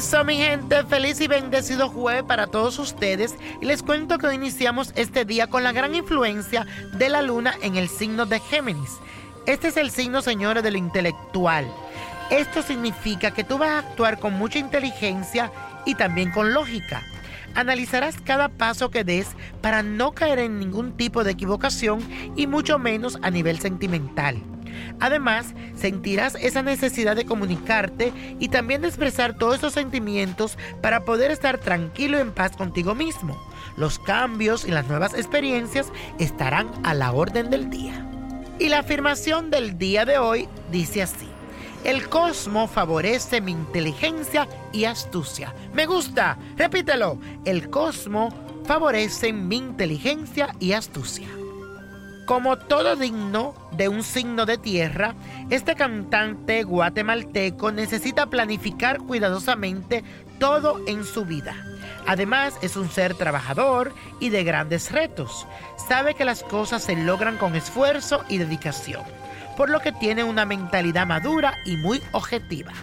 [0.00, 3.34] Eso, mi gente, feliz y bendecido jueves para todos ustedes.
[3.60, 7.52] Y les cuento que hoy iniciamos este día con la gran influencia de la luna
[7.60, 8.92] en el signo de Géminis.
[9.44, 11.70] Este es el signo, señores, de lo intelectual.
[12.30, 15.52] Esto significa que tú vas a actuar con mucha inteligencia
[15.84, 17.02] y también con lógica.
[17.54, 19.26] Analizarás cada paso que des
[19.60, 22.00] para no caer en ningún tipo de equivocación
[22.36, 24.42] y mucho menos a nivel sentimental.
[25.00, 31.30] Además, sentirás esa necesidad de comunicarte y también de expresar todos esos sentimientos para poder
[31.30, 33.40] estar tranquilo y en paz contigo mismo.
[33.76, 38.06] Los cambios y las nuevas experiencias estarán a la orden del día.
[38.58, 41.28] Y la afirmación del día de hoy dice así.
[41.82, 45.54] El cosmo favorece mi inteligencia y astucia.
[45.72, 46.36] Me gusta.
[46.56, 47.18] Repítelo.
[47.46, 48.28] El cosmo
[48.66, 51.26] favorece mi inteligencia y astucia.
[52.30, 55.16] Como todo digno de un signo de tierra,
[55.50, 60.04] este cantante guatemalteco necesita planificar cuidadosamente
[60.38, 61.56] todo en su vida.
[62.06, 65.44] Además, es un ser trabajador y de grandes retos.
[65.88, 69.02] Sabe que las cosas se logran con esfuerzo y dedicación,
[69.56, 72.74] por lo que tiene una mentalidad madura y muy objetiva.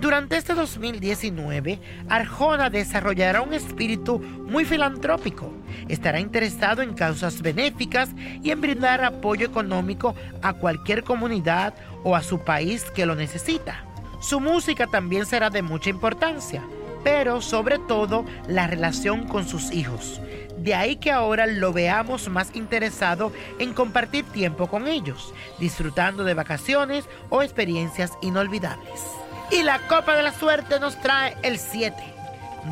[0.00, 1.78] Durante este 2019,
[2.08, 5.52] Arjona desarrollará un espíritu muy filantrópico.
[5.88, 8.10] Estará interesado en causas benéficas
[8.42, 13.84] y en brindar apoyo económico a cualquier comunidad o a su país que lo necesita.
[14.20, 16.62] Su música también será de mucha importancia,
[17.02, 20.20] pero sobre todo la relación con sus hijos.
[20.58, 26.34] De ahí que ahora lo veamos más interesado en compartir tiempo con ellos, disfrutando de
[26.34, 29.23] vacaciones o experiencias inolvidables.
[29.54, 31.94] Y la copa de la suerte nos trae el 7,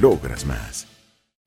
[0.00, 0.93] logras más.